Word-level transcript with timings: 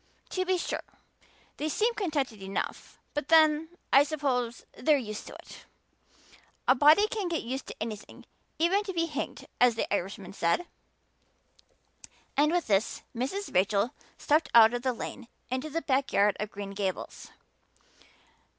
To 0.31 0.45
be 0.45 0.57
sure, 0.57 0.81
they 1.57 1.69
seem 1.69 1.93
contented 1.93 2.41
enough; 2.41 2.97
but 3.13 3.27
then, 3.27 3.69
I 3.93 4.03
suppose, 4.03 4.65
they're 4.75 4.97
used 4.97 5.27
to 5.27 5.35
it. 5.35 5.65
A 6.67 6.73
body 6.73 7.07
can 7.07 7.27
get 7.27 7.43
used 7.43 7.67
to 7.67 7.75
anything, 7.79 8.25
even 8.57 8.83
to 8.85 8.93
being 8.93 9.09
hanged, 9.09 9.45
as 9.59 9.75
the 9.75 9.85
Irishman 9.93 10.33
said." 10.33 10.65
With 12.35 12.65
this 12.65 13.03
Mrs. 13.15 13.53
Rachel 13.53 13.93
stepped 14.17 14.49
out 14.55 14.73
of 14.73 14.81
the 14.81 14.91
lane 14.93 15.27
into 15.51 15.69
the 15.69 15.83
backyard 15.83 16.35
of 16.39 16.49
Green 16.49 16.71
Gables. 16.71 17.29